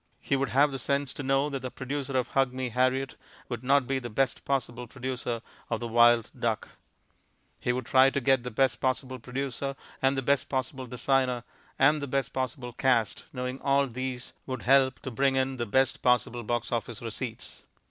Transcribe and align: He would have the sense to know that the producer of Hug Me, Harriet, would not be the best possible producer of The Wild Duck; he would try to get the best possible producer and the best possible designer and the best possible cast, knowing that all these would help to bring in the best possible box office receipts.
He 0.19 0.35
would 0.35 0.49
have 0.49 0.71
the 0.71 0.79
sense 0.79 1.13
to 1.13 1.21
know 1.21 1.47
that 1.51 1.59
the 1.61 1.69
producer 1.69 2.17
of 2.17 2.29
Hug 2.29 2.53
Me, 2.53 2.69
Harriet, 2.69 3.17
would 3.49 3.63
not 3.63 3.85
be 3.85 3.99
the 3.99 4.09
best 4.09 4.43
possible 4.45 4.87
producer 4.87 5.43
of 5.69 5.79
The 5.79 5.87
Wild 5.87 6.31
Duck; 6.39 6.69
he 7.59 7.71
would 7.71 7.85
try 7.85 8.09
to 8.09 8.19
get 8.19 8.41
the 8.41 8.49
best 8.49 8.79
possible 8.81 9.19
producer 9.19 9.75
and 10.01 10.17
the 10.17 10.23
best 10.23 10.49
possible 10.49 10.87
designer 10.87 11.43
and 11.77 12.01
the 12.01 12.07
best 12.07 12.33
possible 12.33 12.73
cast, 12.73 13.25
knowing 13.31 13.59
that 13.59 13.63
all 13.63 13.85
these 13.85 14.33
would 14.47 14.63
help 14.63 14.99
to 15.01 15.11
bring 15.11 15.35
in 15.35 15.57
the 15.57 15.67
best 15.67 16.01
possible 16.01 16.41
box 16.41 16.71
office 16.71 16.99
receipts. 16.99 17.63